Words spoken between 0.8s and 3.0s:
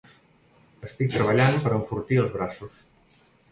Estic treballant per enfortir els braços.